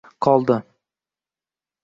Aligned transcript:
Qoldi 0.25 0.57